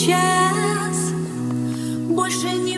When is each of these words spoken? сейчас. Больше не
сейчас. 0.00 1.12
Больше 2.08 2.52
не 2.52 2.69